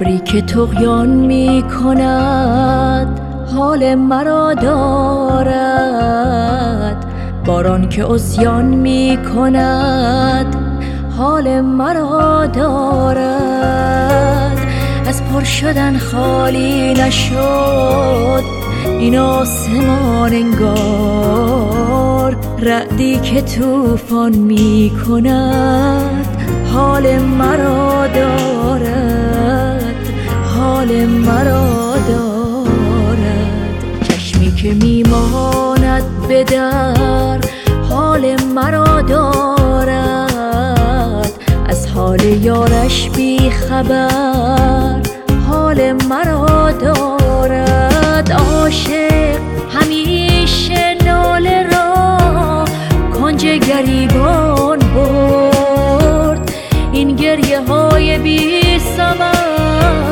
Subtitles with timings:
[0.00, 3.20] که تغیان می کند
[3.54, 5.46] حال مرا دارد.
[7.44, 10.56] باران که اسیان می کند
[11.16, 14.58] حال مرا دارد.
[15.06, 18.44] از پر شدن خالی نشد
[18.84, 26.26] این آسمان انگار رعدی که طوفان می کند
[26.72, 28.69] حال مرا دارد.
[30.90, 33.84] حال مرا دارد.
[34.08, 37.38] چشمی که میماند به در
[37.90, 40.00] حال مرا دارد.
[41.68, 45.00] از حال یارش بی خبر
[45.48, 48.32] حال مرا دارد.
[48.32, 49.38] عاشق
[49.70, 52.64] همیشه ناله را
[53.14, 56.52] کنج گریبان برد.
[56.92, 60.09] این گریه های بی سمر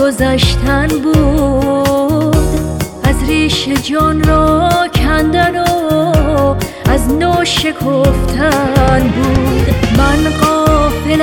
[0.00, 2.36] گذشتن بود.
[3.04, 6.56] از ریش جان را کندن و
[6.90, 9.74] از نو شکفتن بود.
[9.98, 11.20] من غافل